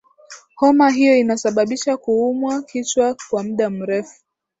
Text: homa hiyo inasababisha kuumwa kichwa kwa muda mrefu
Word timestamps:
homa 0.55 0.89
hiyo 0.89 1.15
inasababisha 1.17 1.97
kuumwa 1.97 2.61
kichwa 2.61 3.15
kwa 3.29 3.43
muda 3.43 3.69
mrefu 3.69 4.19